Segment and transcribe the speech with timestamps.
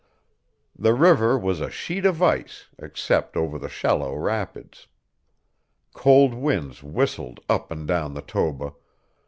[0.75, 4.87] The river was a sheet of ice except over the shallow rapids.
[5.93, 8.73] Cold winds whistled up and down the Toba.